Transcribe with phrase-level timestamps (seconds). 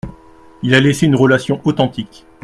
[0.63, 2.25] Il a laissé une relation authentique.